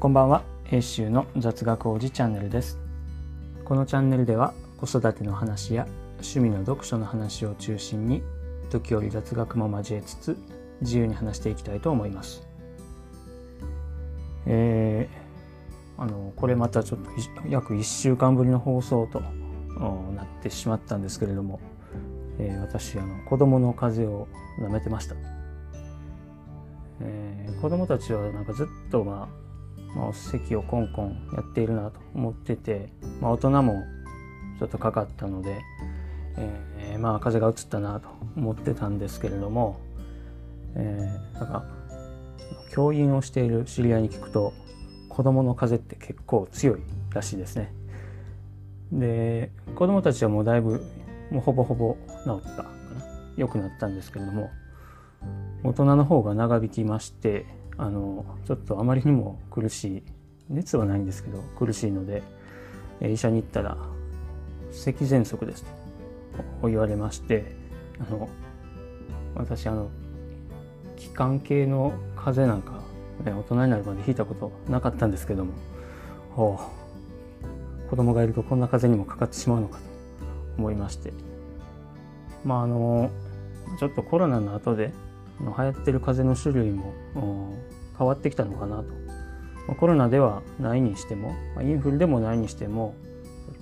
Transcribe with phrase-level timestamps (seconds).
[0.00, 0.44] こんばんは。
[0.70, 2.78] 英州の雑学王子チャンネルです。
[3.64, 8.22] このチャンネルでは子育ての話や趣味の読書の話を中心に
[8.70, 10.38] 時折雑学も交えつつ
[10.82, 12.46] 自由に話していきたいと思います。
[14.46, 17.10] えー、あのこれまたちょっと
[17.48, 21.58] 約1週間ぶりの放送となってしまったんですけれども、
[22.38, 24.28] えー、私あの子供の風邪を
[24.60, 25.16] 舐めてました、
[27.00, 29.47] えー、子供たちはなんかずっとまあ
[29.94, 32.88] まあ、席をコンコンやっているなと思ってて、
[33.20, 33.84] まあ、大人も
[34.58, 35.58] ちょっとかかったので、
[36.36, 39.80] えー、まあ風が移ったなと思ってたんですけれども、
[40.74, 41.64] えー、なんか
[42.70, 44.52] 教員をしている知り合いに聞くと
[45.08, 46.80] 子供の風邪って結構強い
[47.12, 47.72] らしいですね。
[48.92, 50.82] で子供たちはもうだいぶ
[51.30, 52.70] もうほぼほぼ治ったかな
[53.36, 54.50] 良くなったんですけれども
[55.62, 57.44] 大人の方が長引きまして
[57.78, 60.02] あのちょっとあまりにも苦しい。
[60.50, 62.22] 熱はないんですけど苦しいので
[63.02, 63.76] 医者に行ったら
[64.72, 65.64] 咳喘息です
[66.60, 67.54] と言われまして
[68.00, 68.28] あの
[69.34, 69.90] 私あの
[70.96, 72.82] 気管系の風邪なんか、
[73.24, 75.52] ね、大人になるまで引いたことなかったんですけども
[76.36, 76.58] お
[77.90, 79.82] 子供がいるとこんな風邪にもかかってしまうのかと
[80.58, 81.12] 思いまして。
[82.44, 83.10] まああの
[83.78, 84.92] ちょっとコロナの後で
[85.40, 86.94] 流行ってる風邪の種類も
[87.98, 89.74] 変わってきたのかなと。
[89.74, 92.94] コロナではないにしてもインフルでもないにしても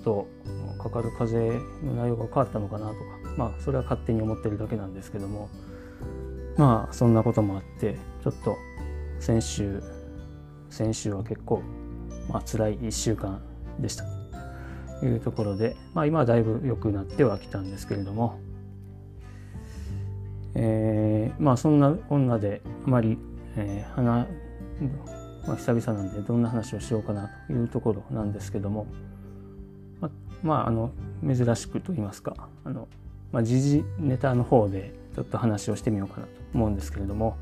[0.03, 0.27] ちょ
[0.71, 2.99] っとかかる風邪の内容が変わったのかなとか
[3.35, 5.49] まあそれは勝手に思ってるだけなんですけども
[6.55, 8.55] まあそんなこともあってちょっと
[9.19, 9.83] 先週
[10.69, 11.61] 先週は結構
[12.29, 13.41] まあ辛い1週間
[13.77, 14.05] でした
[15.01, 18.39] というところでまあ今はだいぶ良くなってはきたんですけれども
[20.59, 23.19] えー、まあそんな女であまり、
[23.57, 24.27] えー、花、
[25.45, 28.87] まあ、久々なんでどんな話をしようかなというところなんですけども。
[29.99, 30.09] ま
[30.43, 30.91] まああの
[31.25, 32.87] 珍しくと言いますかあの、
[33.31, 37.37] まあ、時事ネタの方でちょっと話をしてみようかなと思うんですけれども。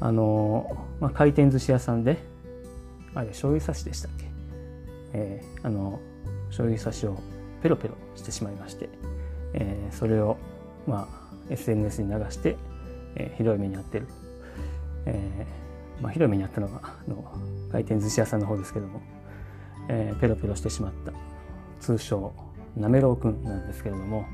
[0.00, 2.18] あの、まあ、回転寿司屋さんで
[3.14, 4.26] あれ醤油差しでしたっけ、
[5.14, 6.00] えー、あの
[6.48, 7.18] 醤油差しを
[7.62, 8.88] ペロペロしてしまいまして、
[9.54, 10.36] えー、それを
[10.86, 12.56] まあ SNS に流して、
[13.14, 14.06] えー、ひどい目に遭ってる、
[15.06, 17.24] えーまあ、ひどい目に遭ったのがあの
[17.72, 19.00] 回転寿司屋さんの方ですけども、
[19.88, 21.12] えー、ペロペロしてしまった
[21.80, 22.32] 通称
[22.76, 24.26] なめろうくんなんですけれども、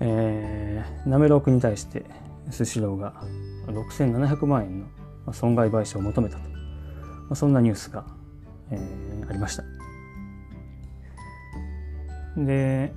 [0.00, 2.04] えー、なめろうくんに対して
[2.50, 3.14] スシローが
[3.66, 4.86] 6700万円
[5.26, 6.48] の損害賠償を求めたと、ま
[7.30, 8.04] あ、そんなニュースが、
[8.70, 9.64] えー、ありました。
[12.36, 12.92] で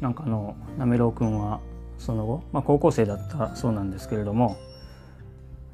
[0.00, 1.60] なんかあのなめろうくんは
[1.98, 4.56] その後、まあ、高校生だったそうなんですけれども、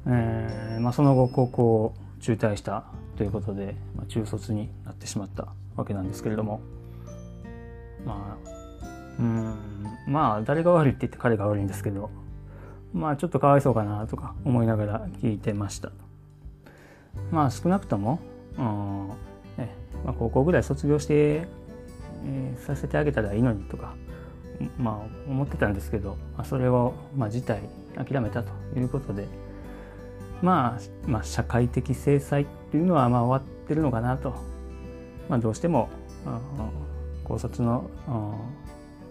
[0.07, 2.85] えーまあ、その後高校を中退した
[3.17, 6.61] ということで、まあ、中卒になってしまったわけなんですけれども。
[8.05, 8.47] まあ
[9.19, 9.55] うん
[10.07, 12.11] まあ誰が悪いって言って彼が悪いんですけど
[12.93, 15.91] まあちょっとかわいそうかなとか思いながら聞いてました。
[17.31, 18.19] まあ少なくとも、
[18.57, 19.07] うん
[19.57, 19.73] ね
[20.05, 21.47] まあ、高校ぐらい卒業して、
[22.25, 23.95] えー、させてあげたらいいのにとか
[24.77, 27.59] まあ、思ってたんですけど、まあ、それを、まあ、辞退
[27.95, 29.27] 諦めたということで、
[30.41, 34.35] まあ、まあ社会的制裁っていうのはまあ終わってるのかなと、
[35.29, 35.89] まあ、どうしても
[37.23, 37.89] 高卒の、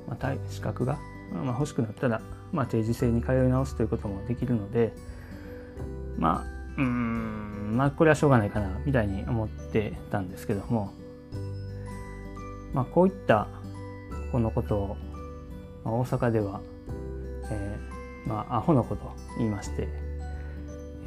[0.08, 0.98] まあ、資格が、
[1.32, 2.20] まあ、欲しくなったら、
[2.52, 4.92] まあ、定時制に通い直すということもできるので
[6.18, 10.92] まあうんまあこれはしょうがないかなみたいに思ってたんですけども、
[12.72, 13.48] まあ、こういった
[14.30, 14.96] このことを
[15.86, 16.60] まあ、大阪では、
[17.48, 19.88] えー、まあ、アホのこと言いまして、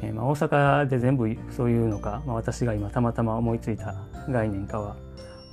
[0.02, 3.94] えー、まあ、大阪で全部そういうのか、まあ、私が今たまたま思いついた
[4.28, 4.96] 概念かは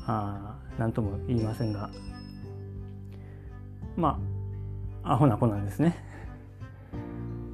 [0.05, 1.89] あ何とも言いませんが
[3.95, 4.19] ま
[5.03, 6.03] あアホな子なんですね。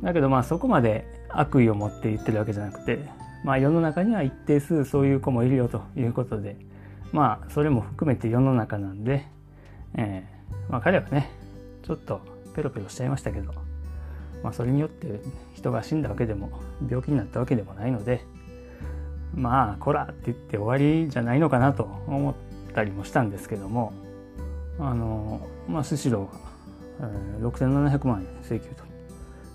[0.01, 2.99] だけどまあそこまで悪意を持って言ってるわけじゃなくて、
[3.45, 6.57] まあ、世の中には一定数そういう子もいるよということで
[7.11, 9.25] まあそれも含めて世の中なんで、
[9.95, 11.31] えーまあ、彼はね
[11.83, 12.21] ちょっと
[12.55, 13.53] ペロペロしちゃいましたけど、
[14.43, 15.21] まあ、それによって
[15.53, 16.51] 人が死んだわけでも
[16.87, 18.25] 病気になったわけでもないので
[19.33, 22.33] まあこらって言って終わりじゃないのかなと思っ
[22.73, 23.93] たりもしたんですけども
[24.79, 27.09] あのまあスシローが、
[27.39, 28.69] えー、6700万円請求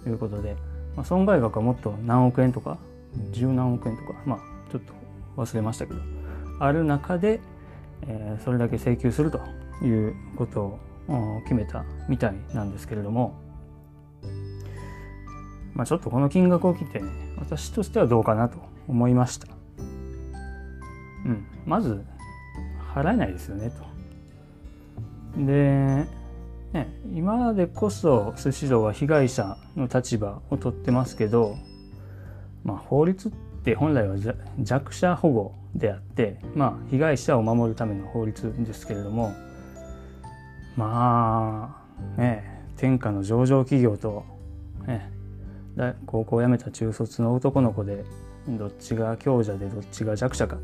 [0.05, 0.57] ということで、
[0.97, 2.79] まあ、損害額はもっと何億円とか
[3.31, 4.39] 十何億円とかまあ
[4.71, 4.93] ちょっと
[5.37, 6.01] 忘れましたけど
[6.61, 7.41] ある中で、
[8.07, 9.41] えー、それだけ請求すると
[9.85, 13.48] いうことを決めたみたいなんですけれども、
[15.79, 17.09] まあ、ちょっとこの金額を聞いてね
[17.39, 18.59] 私としてはどうかなと
[18.89, 19.47] 思いました。
[21.25, 22.05] うんまず
[22.93, 25.41] 払えないですよねと。
[25.41, 26.05] で、
[26.73, 31.57] ね、今でこそスシローは被害者の立場を取ってますけど、
[32.65, 33.31] まあ、法律っ
[33.63, 34.17] て本来は
[34.59, 39.33] 弱者保護であって、まあ、被害者を守るための法律ですけれども
[40.77, 41.85] ま
[42.17, 44.25] あね天下の上場企業と、
[44.89, 45.13] ね、
[46.07, 48.05] 高校を辞めた中卒の男の子で
[48.49, 50.63] どっちが強者でどっちが弱者かと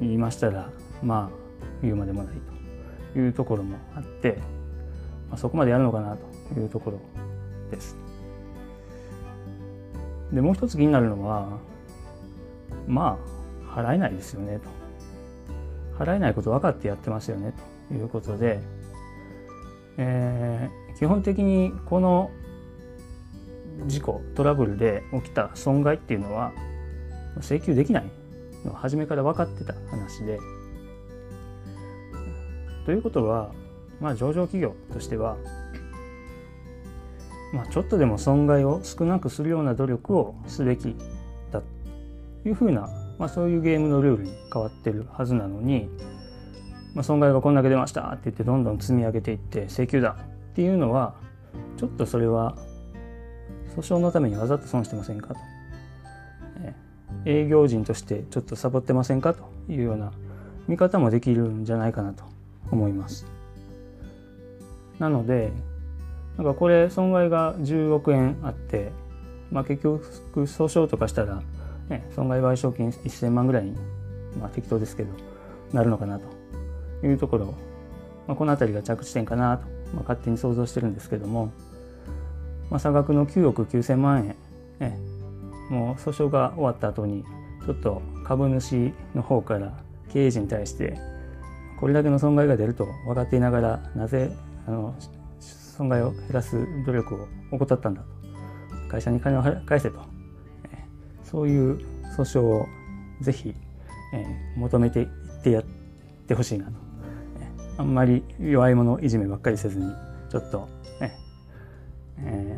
[0.00, 0.70] 言いましたら
[1.02, 1.36] まあ
[1.82, 2.34] 言うまでもない
[3.12, 4.38] というところもあって、
[5.28, 6.16] まあ、そこまでやるのかな
[6.54, 7.00] というところ
[7.70, 7.96] です。
[10.32, 11.58] でもう一つ気になるのは
[12.86, 13.18] ま
[13.74, 14.60] あ払えないですよね
[15.98, 17.52] と払えないこと分かってやってますよね
[17.88, 18.60] ということで、
[19.96, 22.30] えー、基本的にこの
[23.86, 26.52] 事故トラブルで起きた損害っていうのは
[27.40, 28.04] 請求できない。
[28.64, 30.38] のは初めから分かってた話で。
[32.84, 33.52] ということは
[34.00, 35.36] まあ上場企業としては
[37.52, 40.94] まあ、ちょっとでも損害を少なくするような努力をすべき
[41.50, 42.88] だというふうな、
[43.18, 45.88] まあ、そういうゲームのルールに変わってるはずなのに、
[46.94, 50.16] まあ、損害がこんだけ出ましたって言ってどんどん積み上げていって請求だ
[50.52, 51.14] っていうのは
[51.76, 52.56] ちょっとそれは
[53.76, 55.40] 訴訟のためにわざと損してませんかと、
[57.24, 60.12] 営業人としてちょっとサボってませんかというような
[60.68, 62.24] 見方もできるんじゃないかなと
[62.70, 63.26] 思います。
[64.98, 65.52] なので
[66.36, 68.92] なんかこれ損害が10億円あって、
[69.50, 71.42] まあ、結局訴訟とかしたら、
[71.88, 73.76] ね、損害賠償金1000万ぐらいに、
[74.38, 75.12] まあ、適当ですけど
[75.72, 77.46] なるのかなというところ、
[78.26, 81.52] まあ、この辺りが着地点かなと、まあ、勝手に想像してるんですけども、
[82.70, 84.36] まあ、差額の9億9000万円、
[84.90, 84.98] ね、
[85.70, 87.24] もう訴訟が終わった後に
[87.64, 89.76] ちょっと株主の方から
[90.12, 90.96] 経営陣に対して
[91.78, 94.30] これだけの損害が出ると分かっていながらなぜ
[94.66, 94.94] あの
[95.40, 98.20] 損害を減らす努力を怠ったんだと。
[98.90, 100.00] 会社に金を返せと、
[100.64, 100.84] え
[101.22, 101.78] そういう
[102.18, 102.66] 訴訟を
[103.20, 103.54] ぜひ、
[104.12, 104.26] え
[104.56, 105.06] 求めていっ
[105.42, 105.64] てやっ
[106.26, 106.72] てほしいなと、
[107.78, 109.86] あんまり弱い者いじめばっかりせずに
[110.28, 110.68] ちょっと、
[111.00, 111.16] ね
[112.24, 112.56] え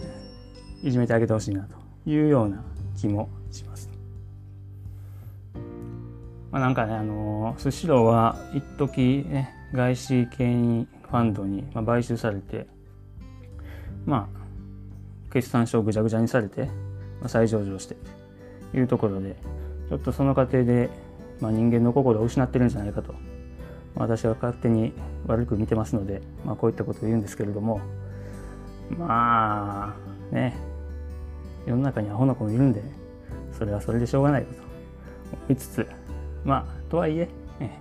[0.82, 1.76] ー、いじめてあげてほしいなと
[2.10, 2.62] いうような
[2.96, 3.90] 気もします。
[6.50, 12.66] まあ、なんかね、あのスシローは一時ね外資系にファンドに買収されて
[14.06, 16.64] まあ、決算書をぐちゃぐちゃにされて、
[17.20, 17.96] まあ、再上場して
[18.72, 19.36] というところで、
[19.88, 20.90] ちょっとその過程で、
[21.40, 23.12] まあ、人間の心を失ってるんじゃないかと、
[23.94, 24.92] まあ、私は勝手に
[25.26, 27.80] 悪く見てますので、まあ、こういったことを言うんですけれども、
[28.98, 29.94] ま
[30.30, 30.56] あ、ね、
[31.66, 32.82] 世の中にアホな子もいるんで、
[33.56, 34.62] それはそれでしょうがないと思
[35.48, 35.86] いつつ、
[36.44, 37.28] まあ、とはいえ、
[37.60, 37.80] ね、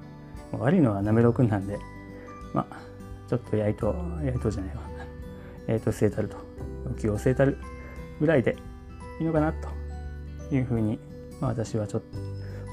[0.51, 1.79] 悪いのはなめろくんなんで、
[2.53, 2.77] まあ、
[3.29, 4.91] ちょっとやいと、やいとじゃないわ。
[5.67, 6.37] えー、と据えたると
[6.99, 7.57] 気を据えたる
[8.19, 8.57] ぐらいで
[9.19, 9.69] いいのかなと
[10.53, 10.99] いうふうに、
[11.39, 12.17] まあ、私はちょっと、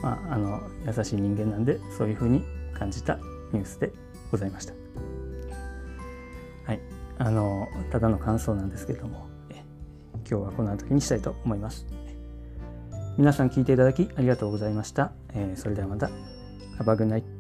[0.02, 2.43] まあ、あの優しい人間なんでそういうふうに
[2.75, 3.17] 感じた
[3.52, 3.93] ニュースで
[4.31, 4.78] ございました。
[7.19, 9.29] あのただの感想なんですけれども
[10.29, 11.87] 今日はこの時にしたいと思います。
[13.16, 15.12] 皆さん聞いていただきありがとうございました。
[15.35, 16.11] えー、それではまた。
[16.78, 17.38] Have a good night.